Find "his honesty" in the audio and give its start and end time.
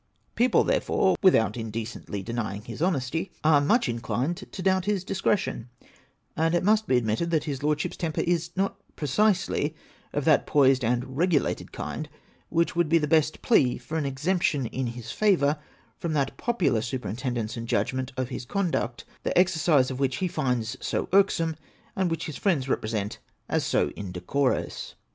2.63-3.31